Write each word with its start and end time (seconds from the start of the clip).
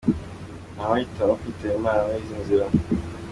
Ntawahitamo 0.73 1.33
kwitaba 1.41 1.75
Imana 1.79 1.99
muri 2.05 2.19
izi 2.21 2.35
nzira. 2.41 2.65